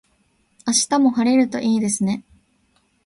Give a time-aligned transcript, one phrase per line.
[0.65, 2.23] 明日も晴れるといいですね。